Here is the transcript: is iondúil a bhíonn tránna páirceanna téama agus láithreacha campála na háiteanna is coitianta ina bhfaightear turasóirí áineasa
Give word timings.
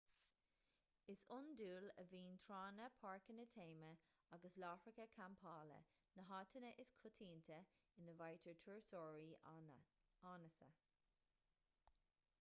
is 1.15 1.23
iondúil 1.33 1.83
a 2.03 2.03
bhíonn 2.13 2.39
tránna 2.45 2.85
páirceanna 3.03 3.43
téama 3.55 3.91
agus 4.37 4.55
láithreacha 4.63 5.05
campála 5.19 5.77
na 6.19 6.25
háiteanna 6.31 6.71
is 6.85 6.93
coitianta 7.03 7.57
ina 8.05 8.15
bhfaightear 8.23 8.59
turasóirí 8.65 9.29
áineasa 9.53 10.71